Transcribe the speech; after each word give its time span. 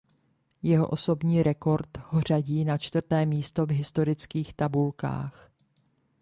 Jeho 0.61 0.87
osobní 0.89 1.43
rekord 1.43 1.89
ho 2.09 2.21
řadí 2.21 2.65
na 2.65 2.77
čtvrté 2.77 3.25
místo 3.25 3.65
v 3.65 3.69
historických 3.71 4.53
tabulkách. 4.53 5.51